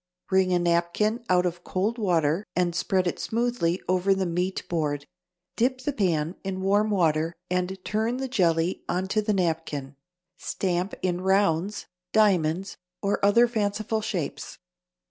Wring 0.31 0.51
a 0.51 0.57
napkin 0.57 1.23
out 1.29 1.45
of 1.45 1.63
cold 1.63 1.99
water 1.99 2.43
and 2.55 2.75
spread 2.75 3.05
it 3.05 3.19
smoothly 3.19 3.79
over 3.87 4.15
the 4.15 4.25
meat 4.25 4.67
board. 4.67 5.05
Dip 5.55 5.81
the 5.81 5.93
pan 5.93 6.35
in 6.43 6.63
warm 6.63 6.89
water 6.89 7.35
and 7.51 7.77
turn 7.85 8.17
the 8.17 8.27
jelly 8.27 8.83
onto 8.89 9.21
the 9.21 9.31
napkin; 9.31 9.95
stamp 10.37 10.95
in 11.03 11.21
rounds, 11.21 11.85
diamonds 12.13 12.77
or 13.03 13.23
other 13.23 13.47
fanciful 13.47 14.01
shapes. 14.01 14.57